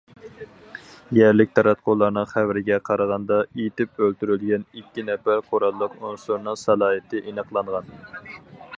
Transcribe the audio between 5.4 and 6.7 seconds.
قوراللىق ئۇنسۇرنىڭ